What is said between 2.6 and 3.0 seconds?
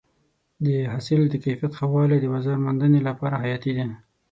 موندنې